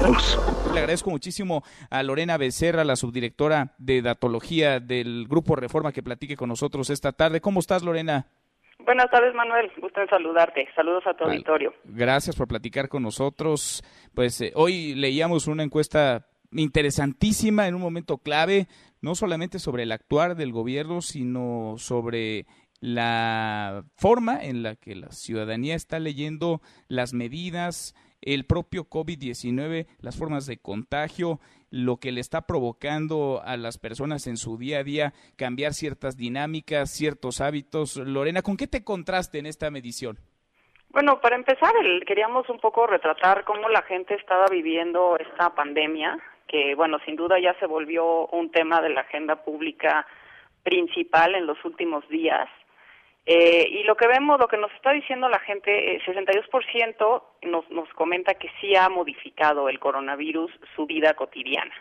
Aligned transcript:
Le 0.00 0.78
agradezco 0.80 1.10
muchísimo 1.10 1.64
a 1.90 2.02
Lorena 2.04 2.36
Becerra, 2.36 2.84
la 2.84 2.94
subdirectora 2.94 3.74
de 3.78 4.00
Datología 4.00 4.78
del 4.78 5.26
Grupo 5.28 5.56
Reforma, 5.56 5.92
que 5.92 6.04
platique 6.04 6.36
con 6.36 6.48
nosotros 6.48 6.90
esta 6.90 7.12
tarde. 7.12 7.40
¿Cómo 7.40 7.58
estás, 7.58 7.82
Lorena? 7.82 8.26
Buenas 8.84 9.10
tardes, 9.10 9.34
Manuel. 9.34 9.72
Gusto 9.80 10.00
en 10.00 10.08
saludarte. 10.08 10.68
Saludos 10.76 11.04
a 11.06 11.14
tu 11.14 11.24
auditorio. 11.24 11.74
Gracias 11.84 12.36
por 12.36 12.46
platicar 12.46 12.88
con 12.88 13.02
nosotros. 13.02 13.82
Pues 14.14 14.40
eh, 14.40 14.52
hoy 14.54 14.94
leíamos 14.94 15.48
una 15.48 15.64
encuesta 15.64 16.28
interesantísima 16.52 17.66
en 17.66 17.74
un 17.74 17.82
momento 17.82 18.18
clave, 18.18 18.68
no 19.00 19.16
solamente 19.16 19.58
sobre 19.58 19.82
el 19.82 19.92
actuar 19.92 20.36
del 20.36 20.52
gobierno, 20.52 21.02
sino 21.02 21.74
sobre 21.76 22.46
la 22.80 23.84
forma 23.96 24.42
en 24.44 24.62
la 24.62 24.76
que 24.76 24.94
la 24.94 25.10
ciudadanía 25.10 25.74
está 25.74 25.98
leyendo 25.98 26.62
las 26.86 27.12
medidas, 27.12 27.94
el 28.22 28.46
propio 28.46 28.84
COVID-19, 28.84 29.86
las 30.00 30.18
formas 30.18 30.46
de 30.46 30.58
contagio, 30.58 31.40
lo 31.70 31.98
que 31.98 32.12
le 32.12 32.20
está 32.20 32.42
provocando 32.42 33.42
a 33.44 33.56
las 33.56 33.78
personas 33.78 34.26
en 34.26 34.36
su 34.36 34.56
día 34.58 34.80
a 34.80 34.84
día 34.84 35.12
cambiar 35.36 35.72
ciertas 35.72 36.16
dinámicas, 36.16 36.90
ciertos 36.90 37.40
hábitos. 37.40 37.96
Lorena, 37.96 38.42
¿con 38.42 38.56
qué 38.56 38.66
te 38.66 38.84
contraste 38.84 39.38
en 39.38 39.46
esta 39.46 39.70
medición? 39.70 40.18
Bueno, 40.90 41.20
para 41.20 41.36
empezar, 41.36 41.72
queríamos 42.06 42.48
un 42.48 42.58
poco 42.58 42.86
retratar 42.86 43.44
cómo 43.44 43.68
la 43.68 43.82
gente 43.82 44.14
estaba 44.14 44.46
viviendo 44.50 45.18
esta 45.18 45.54
pandemia, 45.54 46.18
que 46.46 46.74
bueno, 46.74 46.98
sin 47.04 47.14
duda 47.14 47.38
ya 47.38 47.54
se 47.60 47.66
volvió 47.66 48.26
un 48.28 48.50
tema 48.50 48.80
de 48.80 48.88
la 48.88 49.02
agenda 49.02 49.36
pública 49.44 50.06
principal 50.62 51.34
en 51.34 51.46
los 51.46 51.62
últimos 51.64 52.08
días. 52.08 52.48
Eh, 53.26 53.68
y 53.70 53.82
lo 53.84 53.94
que 53.96 54.06
vemos, 54.06 54.40
lo 54.40 54.48
que 54.48 54.56
nos 54.56 54.72
está 54.72 54.92
diciendo 54.92 55.28
la 55.28 55.38
gente, 55.40 55.96
el 55.96 56.02
62% 56.02 57.22
nos, 57.42 57.70
nos 57.70 57.88
comenta 57.90 58.34
que 58.34 58.50
sí 58.60 58.74
ha 58.74 58.88
modificado 58.88 59.68
el 59.68 59.78
coronavirus 59.78 60.50
su 60.74 60.86
vida 60.86 61.14
cotidiana. 61.14 61.74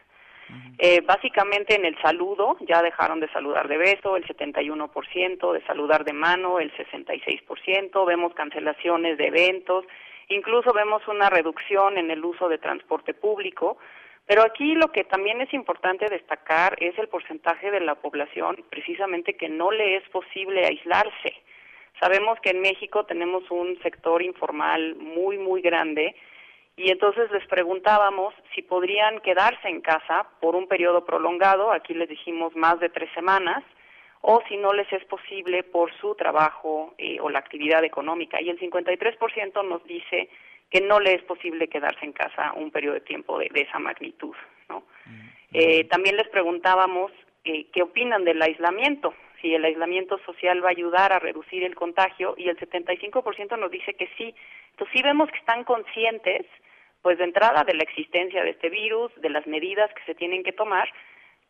Eh, 0.80 1.02
básicamente 1.02 1.76
en 1.76 1.86
el 1.86 2.00
saludo, 2.02 2.58
ya 2.62 2.82
dejaron 2.82 3.20
de 3.20 3.30
saludar 3.30 3.68
de 3.68 3.78
beso 3.78 4.16
el 4.16 4.26
71%, 4.26 5.52
de 5.52 5.66
saludar 5.66 6.06
de 6.06 6.14
mano 6.14 6.60
el 6.60 6.72
66%, 6.74 8.06
vemos 8.06 8.34
cancelaciones 8.34 9.18
de 9.18 9.28
eventos, 9.28 9.86
incluso 10.30 10.72
vemos 10.74 11.06
una 11.08 11.30
reducción 11.30 11.98
en 11.98 12.12
el 12.12 12.24
uso 12.24 12.48
de 12.48 12.60
transporte 12.60 13.14
público, 13.14 13.78
pero 14.28 14.44
aquí 14.44 14.76
lo 14.76 14.92
que 14.92 15.06
también 15.06 15.40
es 15.40 15.54
importante 15.54 16.06
destacar 16.10 16.76
es 16.84 16.98
el 17.00 17.08
porcentaje 17.08 17.72
de 17.72 17.80
la 17.80 17.96
población 17.96 18.64
precisamente 18.70 19.36
que 19.36 19.48
no 19.48 19.72
le 19.72 19.96
es 19.96 20.08
posible 20.10 20.66
aislarse. 20.66 21.34
Sabemos 22.00 22.38
que 22.42 22.52
en 22.52 22.60
México 22.60 23.06
tenemos 23.06 23.50
un 23.50 23.82
sector 23.82 24.22
informal 24.22 24.96
muy, 24.96 25.38
muy 25.38 25.62
grande 25.62 26.14
y 26.76 26.92
entonces 26.92 27.32
les 27.32 27.48
preguntábamos 27.48 28.36
si 28.54 28.62
podrían 28.62 29.20
quedarse 29.22 29.70
en 29.70 29.82
casa 29.82 30.28
por 30.42 30.56
un 30.56 30.68
periodo 30.68 31.06
prolongado, 31.06 31.72
aquí 31.72 31.94
les 31.94 32.10
dijimos 32.10 32.56
más 32.56 32.80
de 32.80 32.90
tres 32.90 33.10
semanas, 33.16 33.64
o 34.22 34.44
si 34.48 34.58
no 34.58 34.74
les 34.74 34.92
es 34.92 35.04
posible 35.06 35.64
por 35.64 35.92
su 36.00 36.14
trabajo 36.16 36.94
eh, 36.98 37.18
o 37.20 37.30
la 37.30 37.40
actividad 37.40 37.84
económica. 37.84 38.42
Y 38.42 38.50
el 38.50 38.60
53% 38.60 39.66
nos 39.66 39.84
dice 39.86 40.30
que 40.70 40.82
no 40.82 41.00
le 41.00 41.16
es 41.16 41.24
posible 41.24 41.68
quedarse 41.68 42.06
en 42.06 42.14
casa 42.14 42.54
un 42.54 42.72
periodo 42.72 42.96
de 42.96 43.02
tiempo 43.02 43.40
de, 43.40 43.50
esa 43.54 43.80
magnitud. 43.80 44.36
¿no? 44.70 44.84
Mm, 45.06 45.30
eh, 45.54 45.84
también 45.86 46.18
les 46.18 46.28
preguntábamos 46.28 47.12
eh, 47.44 47.68
qué 47.72 47.84
opinan 47.84 48.26
del 48.26 48.42
aislamiento, 48.42 49.14
si 49.42 49.54
el 49.54 49.64
aislamiento 49.64 50.18
social 50.26 50.64
va 50.64 50.70
a 50.70 50.72
ayudar 50.72 51.14
a 51.14 51.20
reducir 51.20 51.64
el 51.64 51.76
contagio 51.76 52.34
y 52.38 52.50
el 52.50 52.58
75% 52.58 53.58
nos 53.58 53.72
dice 53.72 53.94
que 53.94 54.10
sí. 54.18 54.34
Entonces 54.72 54.94
sí 54.94 55.04
vemos 55.04 55.30
que 55.30 55.38
están 55.38 55.64
conscientes, 55.64 56.46
pues 57.02 57.18
de 57.18 57.26
entrada 57.26 57.64
de 57.64 57.76
la 57.76 57.84
existencia 57.84 58.44
de 58.44 58.52
este 58.52 58.70
virus, 58.70 59.12
de 59.22 59.30
las 59.30 59.46
medidas 59.48 59.94
que 59.94 60.04
se 60.06 60.16
tienen 60.16 60.44
que 60.44 60.54
tomar 60.54 60.90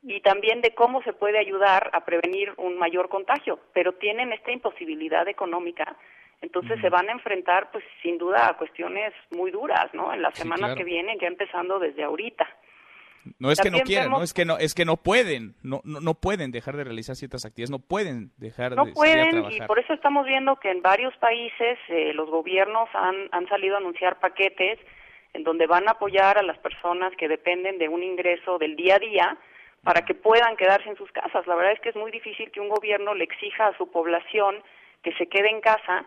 y 0.03 0.21
también 0.21 0.61
de 0.61 0.75
cómo 0.75 1.01
se 1.03 1.13
puede 1.13 1.39
ayudar 1.39 1.89
a 1.93 2.05
prevenir 2.05 2.53
un 2.57 2.77
mayor 2.77 3.09
contagio, 3.09 3.59
pero 3.73 3.93
tienen 3.93 4.31
esta 4.31 4.51
imposibilidad 4.51 5.27
económica 5.27 5.97
entonces 6.41 6.79
se 6.81 6.89
van 6.89 7.09
a 7.09 7.13
enfrentar, 7.13 7.71
pues 7.71 7.83
sin 8.01 8.17
duda, 8.17 8.47
a 8.47 8.57
cuestiones 8.57 9.13
muy 9.31 9.51
duras, 9.51 9.91
¿no? 9.93 10.13
En 10.13 10.21
las 10.21 10.35
semanas 10.35 10.75
que 10.75 10.83
vienen, 10.83 11.17
ya 11.19 11.27
empezando 11.27 11.79
desde 11.79 12.03
ahorita. 12.03 12.47
No 13.39 13.51
es 13.51 13.59
que 13.59 13.71
no 13.71 13.79
quieran, 13.79 14.11
no 14.11 14.23
es 14.23 14.33
que 14.33 14.45
no 14.45 14.57
es 14.57 14.73
que 14.73 14.85
no 14.85 14.97
pueden, 14.97 15.55
no, 15.61 15.81
no, 15.83 16.13
pueden 16.13 16.51
dejar 16.51 16.77
de 16.77 16.85
realizar 16.85 17.15
ciertas 17.15 17.45
actividades, 17.45 17.71
no 17.71 17.79
pueden 17.79 18.31
dejar 18.37 18.75
no 18.75 18.85
de 18.85 18.93
pueden, 18.93 19.31
trabajar. 19.31 19.53
y 19.53 19.67
por 19.67 19.79
eso 19.79 19.93
estamos 19.93 20.25
viendo 20.25 20.55
que 20.57 20.71
en 20.71 20.81
varios 20.81 21.15
países 21.17 21.77
eh, 21.89 22.13
los 22.13 22.29
gobiernos 22.29 22.87
han, 22.93 23.27
han 23.31 23.47
salido 23.49 23.75
a 23.75 23.79
anunciar 23.79 24.19
paquetes 24.19 24.79
en 25.33 25.43
donde 25.43 25.67
van 25.67 25.87
a 25.89 25.91
apoyar 25.91 26.37
a 26.37 26.43
las 26.43 26.57
personas 26.59 27.11
que 27.17 27.27
dependen 27.27 27.77
de 27.79 27.89
un 27.89 28.01
ingreso 28.01 28.57
del 28.59 28.75
día 28.77 28.95
a 28.95 28.99
día 28.99 29.37
para 29.83 30.03
que 30.03 30.13
puedan 30.13 30.55
quedarse 30.55 30.89
en 30.89 30.95
sus 30.95 31.11
casas. 31.11 31.45
La 31.47 31.55
verdad 31.55 31.73
es 31.73 31.81
que 31.81 31.89
es 31.89 31.95
muy 31.95 32.11
difícil 32.11 32.49
que 32.51 32.61
un 32.61 32.69
gobierno 32.69 33.13
le 33.13 33.25
exija 33.25 33.67
a 33.67 33.77
su 33.77 33.91
población 33.91 34.63
que 35.03 35.13
se 35.13 35.27
quede 35.27 35.49
en 35.49 35.61
casa 35.61 36.05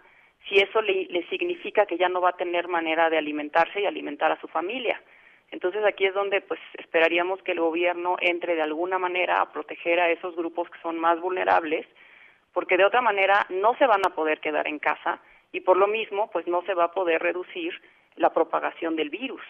si 0.48 0.56
eso 0.56 0.82
le, 0.82 1.26
significa 1.28 1.86
que 1.86 1.96
ya 1.96 2.08
no 2.08 2.20
va 2.20 2.30
a 2.30 2.36
tener 2.36 2.68
manera 2.68 3.10
de 3.10 3.18
alimentarse 3.18 3.80
y 3.80 3.86
alimentar 3.86 4.32
a 4.32 4.40
su 4.40 4.48
familia. 4.48 5.00
Entonces 5.50 5.84
aquí 5.84 6.06
es 6.06 6.14
donde 6.14 6.40
pues 6.40 6.60
esperaríamos 6.78 7.42
que 7.42 7.52
el 7.52 7.60
gobierno 7.60 8.16
entre 8.20 8.54
de 8.54 8.62
alguna 8.62 8.98
manera 8.98 9.40
a 9.40 9.52
proteger 9.52 10.00
a 10.00 10.10
esos 10.10 10.36
grupos 10.36 10.70
que 10.70 10.80
son 10.80 10.98
más 10.98 11.20
vulnerables, 11.20 11.86
porque 12.52 12.76
de 12.76 12.84
otra 12.84 13.00
manera 13.00 13.46
no 13.48 13.74
se 13.76 13.86
van 13.86 14.02
a 14.06 14.14
poder 14.14 14.40
quedar 14.40 14.66
en 14.68 14.78
casa 14.78 15.20
y 15.52 15.60
por 15.60 15.76
lo 15.76 15.86
mismo 15.86 16.30
pues 16.30 16.46
no 16.46 16.62
se 16.62 16.74
va 16.74 16.84
a 16.84 16.92
poder 16.92 17.22
reducir 17.22 17.72
la 18.16 18.32
propagación 18.32 18.96
del 18.96 19.10
virus. 19.10 19.42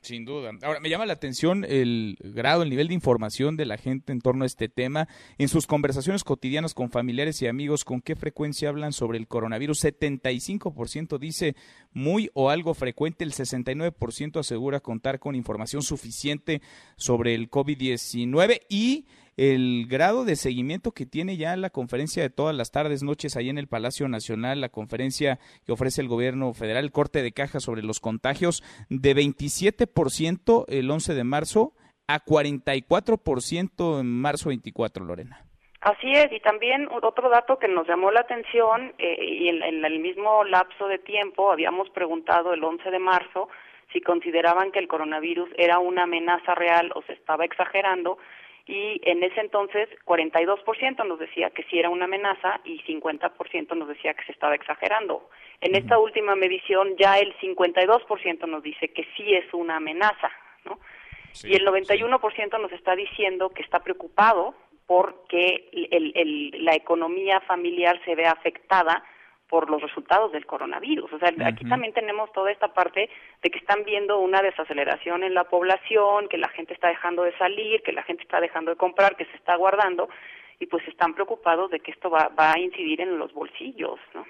Sin 0.00 0.24
duda. 0.24 0.52
Ahora, 0.62 0.78
me 0.78 0.88
llama 0.88 1.06
la 1.06 1.12
atención 1.12 1.64
el 1.68 2.16
grado, 2.20 2.62
el 2.62 2.70
nivel 2.70 2.88
de 2.88 2.94
información 2.94 3.56
de 3.56 3.66
la 3.66 3.76
gente 3.76 4.12
en 4.12 4.20
torno 4.20 4.44
a 4.44 4.46
este 4.46 4.68
tema. 4.68 5.08
En 5.38 5.48
sus 5.48 5.66
conversaciones 5.66 6.22
cotidianas 6.22 6.72
con 6.72 6.90
familiares 6.90 7.42
y 7.42 7.48
amigos, 7.48 7.84
¿con 7.84 8.00
qué 8.00 8.14
frecuencia 8.14 8.68
hablan 8.68 8.92
sobre 8.92 9.18
el 9.18 9.26
coronavirus? 9.26 9.84
75% 9.84 11.18
dice 11.18 11.56
muy 11.92 12.30
o 12.34 12.50
algo 12.50 12.74
frecuente, 12.74 13.24
el 13.24 13.32
69% 13.32 14.38
asegura 14.38 14.80
contar 14.80 15.18
con 15.18 15.34
información 15.34 15.82
suficiente 15.82 16.62
sobre 16.96 17.34
el 17.34 17.50
COVID-19 17.50 18.62
y 18.68 19.06
el 19.38 19.86
grado 19.88 20.24
de 20.24 20.34
seguimiento 20.34 20.90
que 20.90 21.06
tiene 21.06 21.36
ya 21.36 21.56
la 21.56 21.70
conferencia 21.70 22.22
de 22.24 22.28
todas 22.28 22.56
las 22.56 22.72
tardes, 22.72 23.04
noches 23.04 23.36
ahí 23.36 23.48
en 23.48 23.56
el 23.56 23.68
Palacio 23.68 24.08
Nacional, 24.08 24.60
la 24.60 24.68
conferencia 24.68 25.38
que 25.64 25.70
ofrece 25.70 26.02
el 26.02 26.08
gobierno 26.08 26.52
federal, 26.54 26.84
el 26.84 26.90
corte 26.90 27.22
de 27.22 27.30
caja 27.30 27.60
sobre 27.60 27.82
los 27.82 28.00
contagios, 28.00 28.64
de 28.90 29.14
27% 29.14 30.64
el 30.66 30.90
11 30.90 31.14
de 31.14 31.24
marzo 31.24 31.72
a 32.08 32.24
44% 32.24 34.00
en 34.00 34.20
marzo 34.20 34.48
24, 34.48 35.04
Lorena. 35.04 35.44
Así 35.82 36.10
es, 36.10 36.32
y 36.32 36.40
también 36.40 36.88
otro 36.90 37.30
dato 37.30 37.60
que 37.60 37.68
nos 37.68 37.86
llamó 37.86 38.10
la 38.10 38.20
atención, 38.20 38.92
eh, 38.98 39.24
y 39.24 39.48
en, 39.48 39.62
en, 39.62 39.84
el 39.84 40.00
mismo 40.00 40.42
lapso 40.42 40.88
de 40.88 40.98
tiempo 40.98 41.52
habíamos 41.52 41.88
preguntado 41.90 42.52
el 42.52 42.64
11 42.64 42.90
de 42.90 42.98
marzo 42.98 43.48
si 43.92 44.00
consideraban 44.00 44.72
que 44.72 44.80
el 44.80 44.88
coronavirus 44.88 45.48
era 45.56 45.78
una 45.78 46.02
amenaza 46.02 46.56
real 46.56 46.90
o 46.96 47.02
se 47.02 47.12
estaba 47.12 47.44
exagerando, 47.44 48.18
y 48.68 49.00
en 49.02 49.24
ese 49.24 49.40
entonces 49.40 49.88
42% 50.04 51.06
nos 51.06 51.18
decía 51.18 51.48
que 51.50 51.62
sí 51.64 51.78
era 51.78 51.88
una 51.88 52.04
amenaza 52.04 52.60
y 52.64 52.80
50% 52.82 53.74
nos 53.74 53.88
decía 53.88 54.12
que 54.12 54.26
se 54.26 54.32
estaba 54.32 54.54
exagerando. 54.54 55.30
En 55.62 55.74
esta 55.74 55.98
última 55.98 56.36
medición 56.36 56.94
ya 56.98 57.18
el 57.18 57.34
52% 57.38 58.46
nos 58.46 58.62
dice 58.62 58.88
que 58.88 59.08
sí 59.16 59.34
es 59.34 59.46
una 59.54 59.76
amenaza, 59.76 60.30
¿no? 60.66 60.78
y 61.44 61.54
el 61.54 61.66
91% 61.66 62.60
nos 62.60 62.72
está 62.72 62.94
diciendo 62.94 63.50
que 63.50 63.62
está 63.62 63.80
preocupado 63.80 64.54
porque 64.86 65.68
el, 65.72 66.64
la 66.64 66.74
economía 66.74 67.40
familiar 67.40 68.00
se 68.04 68.14
ve 68.14 68.26
afectada 68.26 69.02
por 69.48 69.70
los 69.70 69.80
resultados 69.80 70.32
del 70.32 70.46
coronavirus. 70.46 71.12
O 71.12 71.18
sea, 71.18 71.32
aquí 71.44 71.64
también 71.64 71.92
tenemos 71.92 72.30
toda 72.32 72.50
esta 72.52 72.68
parte 72.68 73.08
de 73.42 73.50
que 73.50 73.58
están 73.58 73.84
viendo 73.84 74.18
una 74.18 74.42
desaceleración 74.42 75.24
en 75.24 75.34
la 75.34 75.44
población, 75.44 76.28
que 76.28 76.38
la 76.38 76.48
gente 76.48 76.74
está 76.74 76.88
dejando 76.88 77.22
de 77.22 77.36
salir, 77.38 77.82
que 77.82 77.92
la 77.92 78.02
gente 78.02 78.22
está 78.22 78.40
dejando 78.40 78.70
de 78.70 78.76
comprar, 78.76 79.16
que 79.16 79.24
se 79.24 79.36
está 79.36 79.56
guardando 79.56 80.08
y 80.60 80.66
pues 80.66 80.86
están 80.88 81.14
preocupados 81.14 81.70
de 81.70 81.80
que 81.80 81.92
esto 81.92 82.10
va, 82.10 82.30
va 82.38 82.52
a 82.52 82.58
incidir 82.58 83.00
en 83.00 83.18
los 83.18 83.32
bolsillos, 83.32 83.98
¿no? 84.14 84.26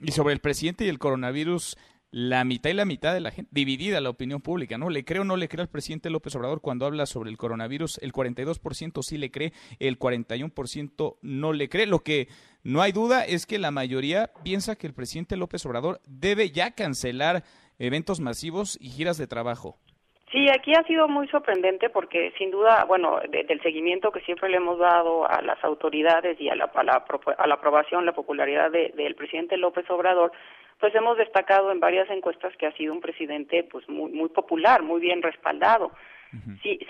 Y 0.00 0.12
sobre 0.12 0.32
el 0.32 0.40
presidente 0.40 0.84
y 0.84 0.88
el 0.88 0.98
coronavirus, 0.98 1.76
la 2.14 2.44
mitad 2.44 2.70
y 2.70 2.74
la 2.74 2.84
mitad 2.84 3.12
de 3.12 3.20
la 3.20 3.32
gente, 3.32 3.50
dividida 3.52 4.00
la 4.00 4.08
opinión 4.08 4.40
pública, 4.40 4.78
¿no? 4.78 4.88
¿Le 4.88 5.04
creo 5.04 5.22
o 5.22 5.24
no 5.24 5.36
le 5.36 5.48
creo 5.48 5.62
al 5.62 5.68
presidente 5.68 6.10
López 6.10 6.36
Obrador 6.36 6.60
cuando 6.60 6.86
habla 6.86 7.06
sobre 7.06 7.28
el 7.28 7.36
coronavirus? 7.36 7.98
El 8.02 8.12
42% 8.12 9.02
sí 9.02 9.18
le 9.18 9.32
cree, 9.32 9.52
el 9.80 9.98
41% 9.98 11.16
no 11.22 11.52
le 11.52 11.68
cree. 11.68 11.86
Lo 11.86 12.04
que 12.04 12.28
no 12.62 12.82
hay 12.82 12.92
duda 12.92 13.24
es 13.24 13.46
que 13.46 13.58
la 13.58 13.72
mayoría 13.72 14.30
piensa 14.44 14.76
que 14.76 14.86
el 14.86 14.94
presidente 14.94 15.36
López 15.36 15.66
Obrador 15.66 16.00
debe 16.06 16.52
ya 16.52 16.70
cancelar 16.70 17.42
eventos 17.80 18.20
masivos 18.20 18.78
y 18.80 18.90
giras 18.90 19.18
de 19.18 19.26
trabajo. 19.26 19.80
Sí, 20.34 20.48
aquí 20.50 20.74
ha 20.74 20.82
sido 20.82 21.06
muy 21.06 21.28
sorprendente 21.28 21.90
porque 21.90 22.32
sin 22.36 22.50
duda, 22.50 22.84
bueno, 22.86 23.20
del 23.28 23.62
seguimiento 23.62 24.10
que 24.10 24.20
siempre 24.22 24.48
le 24.48 24.56
hemos 24.56 24.80
dado 24.80 25.30
a 25.30 25.40
las 25.42 25.62
autoridades 25.62 26.40
y 26.40 26.48
a 26.48 26.56
la, 26.56 26.64
a 26.64 26.82
la, 27.46 27.54
aprobación, 27.54 28.04
la 28.04 28.14
popularidad 28.14 28.72
del 28.72 29.14
presidente 29.14 29.56
López 29.56 29.88
Obrador, 29.90 30.32
pues 30.80 30.92
hemos 30.96 31.16
destacado 31.18 31.70
en 31.70 31.78
varias 31.78 32.10
encuestas 32.10 32.52
que 32.56 32.66
ha 32.66 32.72
sido 32.72 32.92
un 32.92 33.00
presidente 33.00 33.62
pues 33.62 33.88
muy, 33.88 34.10
muy 34.10 34.28
popular, 34.28 34.82
muy 34.82 35.00
bien 35.00 35.22
respaldado. 35.22 35.92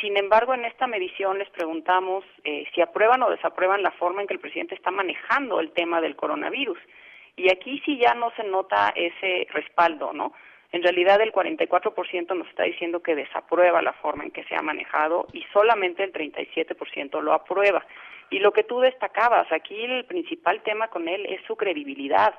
sin 0.00 0.16
embargo, 0.16 0.54
en 0.54 0.64
esta 0.64 0.86
medición 0.86 1.38
les 1.38 1.50
preguntamos 1.50 2.24
eh, 2.44 2.64
si 2.74 2.80
aprueban 2.80 3.22
o 3.24 3.30
desaprueban 3.30 3.82
la 3.82 3.90
forma 3.90 4.22
en 4.22 4.26
que 4.26 4.34
el 4.34 4.40
presidente 4.40 4.74
está 4.74 4.90
manejando 4.90 5.60
el 5.60 5.70
tema 5.72 6.00
del 6.00 6.16
coronavirus. 6.16 6.78
Y 7.36 7.50
aquí 7.52 7.82
sí 7.84 7.98
ya 7.98 8.14
no 8.14 8.30
se 8.36 8.44
nota 8.44 8.94
ese 8.96 9.46
respaldo, 9.50 10.14
¿no? 10.14 10.32
En 10.74 10.82
realidad 10.82 11.20
el 11.20 11.30
44% 11.30 12.34
nos 12.34 12.48
está 12.48 12.64
diciendo 12.64 13.00
que 13.00 13.14
desaprueba 13.14 13.80
la 13.80 13.92
forma 13.92 14.24
en 14.24 14.32
que 14.32 14.42
se 14.42 14.56
ha 14.56 14.60
manejado 14.60 15.28
y 15.32 15.44
solamente 15.52 16.02
el 16.02 16.12
37% 16.12 17.22
lo 17.22 17.32
aprueba. 17.32 17.86
Y 18.28 18.40
lo 18.40 18.52
que 18.52 18.64
tú 18.64 18.80
destacabas, 18.80 19.46
aquí 19.52 19.84
el 19.84 20.04
principal 20.04 20.64
tema 20.64 20.88
con 20.88 21.06
él 21.06 21.26
es 21.26 21.40
su 21.46 21.54
credibilidad. 21.54 22.34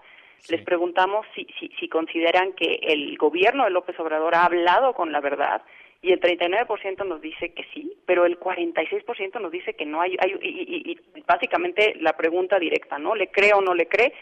Les 0.50 0.62
preguntamos 0.64 1.26
si, 1.34 1.48
si, 1.58 1.70
si 1.80 1.88
consideran 1.88 2.52
que 2.52 2.78
el 2.82 3.18
gobierno 3.18 3.64
de 3.64 3.70
López 3.70 3.98
Obrador 4.02 4.36
ha 4.36 4.44
hablado 4.48 4.92
con 4.92 5.14
la 5.14 5.22
verdad 5.22 5.62
y 6.06 6.12
el 6.12 6.22
39% 6.22 7.04
nos 7.04 7.20
dice 7.20 7.52
que 7.54 7.66
sí, 7.74 7.98
pero 8.06 8.28
el 8.28 8.40
46% 8.40 9.42
nos 9.42 9.52
dice 9.52 9.74
que 9.74 9.88
no 9.88 10.02
hay, 10.02 10.16
hay 10.20 10.36
y, 10.40 10.92
y, 10.92 11.22
básicamente 11.26 11.96
la 12.00 12.14
pregunta 12.16 12.60
directa, 12.60 13.00
¿no? 13.00 13.16
¿Le 13.16 13.32
cree 13.32 13.54
o 13.54 13.62
no 13.62 13.74
le 13.74 13.88
cree? 13.88 14.14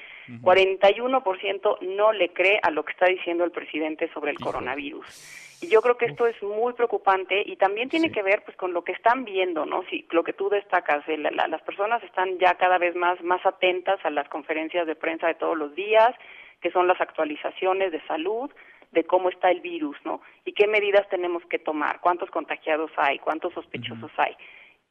41% 0.41 1.81
no 1.81 2.13
le 2.13 2.29
cree 2.29 2.57
a 2.63 2.71
lo 2.71 2.85
que 2.85 2.93
está 2.93 3.07
diciendo 3.07 3.43
el 3.43 3.51
presidente 3.51 4.09
sobre 4.13 4.31
el 4.31 4.39
coronavirus. 4.39 5.59
Y 5.61 5.67
yo 5.67 5.81
creo 5.81 5.97
que 5.97 6.05
esto 6.05 6.25
es 6.25 6.41
muy 6.41 6.71
preocupante 6.71 7.43
y 7.45 7.57
también 7.57 7.89
tiene 7.89 8.13
que 8.13 8.23
ver 8.23 8.43
pues 8.45 8.55
con 8.55 8.71
lo 8.71 8.85
que 8.85 8.93
están 8.93 9.25
viendo, 9.25 9.65
¿no? 9.65 9.83
Si 9.89 10.05
lo 10.11 10.23
que 10.23 10.31
tú 10.31 10.47
destacas, 10.47 11.03
las 11.07 11.61
personas 11.63 12.01
están 12.03 12.39
ya 12.39 12.55
cada 12.55 12.77
vez 12.77 12.95
más 12.95 13.21
más 13.21 13.45
atentas 13.45 13.99
a 14.05 14.09
las 14.09 14.29
conferencias 14.29 14.87
de 14.87 14.95
prensa 14.95 15.27
de 15.27 15.35
todos 15.35 15.57
los 15.57 15.75
días, 15.75 16.15
que 16.61 16.71
son 16.71 16.87
las 16.87 17.01
actualizaciones 17.01 17.91
de 17.91 18.01
salud, 18.07 18.49
de 18.93 19.03
cómo 19.03 19.29
está 19.29 19.51
el 19.51 19.61
virus, 19.61 19.97
¿no? 20.05 20.21
Y 20.45 20.53
qué 20.53 20.67
medidas 20.67 21.07
tenemos 21.09 21.43
que 21.49 21.59
tomar, 21.59 21.99
cuántos 21.99 22.29
contagiados 22.29 22.91
hay, 22.95 23.19
cuántos 23.19 23.53
sospechosos 23.53 24.11
hay. 24.17 24.35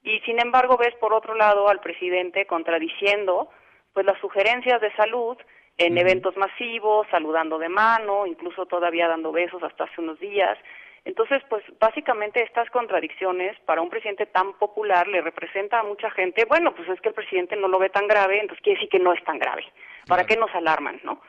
Y 0.02 0.18
sin 0.20 0.40
embargo 0.40 0.76
ves 0.76 0.94
por 0.96 1.14
otro 1.14 1.34
lado 1.34 1.68
al 1.68 1.80
presidente 1.80 2.46
contradiciendo 2.46 3.48
pues 3.92 4.04
las 4.06 4.18
sugerencias 4.20 4.80
de 4.80 4.92
salud 4.96 5.36
en 5.78 5.96
eventos 5.96 6.36
masivos, 6.36 7.06
saludando 7.10 7.58
de 7.58 7.68
mano, 7.68 8.26
incluso 8.26 8.66
todavía 8.66 9.08
dando 9.08 9.32
besos 9.32 9.62
hasta 9.62 9.84
hace 9.84 10.00
unos 10.00 10.18
días. 10.18 10.58
Entonces, 11.04 11.42
pues 11.48 11.64
básicamente 11.80 12.42
estas 12.42 12.70
contradicciones 12.70 13.58
para 13.60 13.82
un 13.82 13.90
presidente 13.90 14.26
tan 14.26 14.52
popular 14.54 15.08
le 15.08 15.20
representa 15.20 15.80
a 15.80 15.82
mucha 15.82 16.10
gente, 16.10 16.44
bueno, 16.44 16.74
pues 16.74 16.88
es 16.88 17.00
que 17.00 17.08
el 17.08 17.14
presidente 17.14 17.56
no 17.56 17.68
lo 17.68 17.78
ve 17.78 17.90
tan 17.90 18.06
grave, 18.06 18.40
entonces 18.40 18.62
quiere 18.62 18.78
decir 18.78 18.90
que 18.90 19.02
no 19.02 19.12
es 19.12 19.22
tan 19.24 19.38
grave. 19.38 19.64
¿Para 20.06 20.24
qué 20.24 20.36
nos 20.36 20.54
alarman, 20.54 21.00
no? 21.02 21.20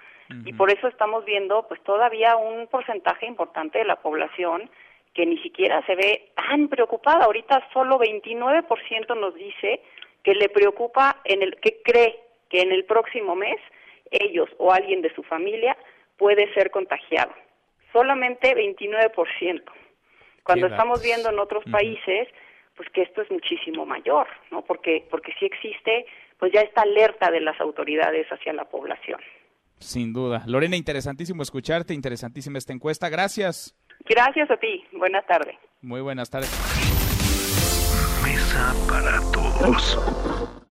Y 0.45 0.53
por 0.53 0.71
eso 0.71 0.87
estamos 0.87 1.25
viendo 1.25 1.67
pues 1.67 1.81
todavía 1.83 2.35
un 2.37 2.67
porcentaje 2.67 3.25
importante 3.25 3.79
de 3.79 3.85
la 3.85 3.97
población 3.97 4.69
que 5.13 5.25
ni 5.25 5.37
siquiera 5.39 5.85
se 5.85 5.95
ve 5.95 6.31
tan 6.35 6.67
preocupada. 6.69 7.25
Ahorita 7.25 7.67
solo 7.71 7.99
29% 7.99 9.15
nos 9.17 9.35
dice 9.35 9.81
que 10.23 10.33
le 10.33 10.49
preocupa 10.49 11.17
en 11.25 11.43
el 11.43 11.55
que 11.57 11.81
cree 11.83 12.19
que 12.49 12.61
en 12.61 12.71
el 12.71 12.85
próximo 12.85 13.35
mes 13.35 13.59
ellos 14.09 14.49
o 14.57 14.71
alguien 14.71 15.01
de 15.01 15.13
su 15.13 15.23
familia 15.23 15.77
puede 16.17 16.51
ser 16.53 16.71
contagiado. 16.71 17.33
Solamente 17.91 18.55
29%. 18.55 19.63
Cuando 20.43 20.67
estamos 20.67 21.01
viendo 21.03 21.29
en 21.29 21.39
otros 21.39 21.63
países 21.71 22.27
pues 22.75 22.89
que 22.89 23.03
esto 23.03 23.21
es 23.21 23.29
muchísimo 23.29 23.85
mayor, 23.85 24.27
¿no? 24.49 24.63
Porque 24.63 25.05
porque 25.11 25.33
si 25.37 25.45
existe 25.45 26.05
pues 26.39 26.51
ya 26.51 26.61
está 26.61 26.81
alerta 26.81 27.29
de 27.29 27.39
las 27.39 27.59
autoridades 27.61 28.27
hacia 28.31 28.51
la 28.53 28.65
población. 28.65 29.21
Sin 29.79 30.13
duda. 30.13 30.43
Lorena, 30.47 30.75
interesantísimo 30.75 31.43
escucharte, 31.43 31.93
interesantísima 31.93 32.57
esta 32.57 32.73
encuesta. 32.73 33.09
Gracias. 33.09 33.75
Gracias 34.05 34.49
a 34.49 34.57
ti. 34.57 34.83
Buenas 34.93 35.25
tardes. 35.25 35.55
Muy 35.81 36.01
buenas 36.01 36.29
tardes. 36.29 36.49
Mesa 38.23 38.73
para 38.87 39.19
todos. 39.31 40.49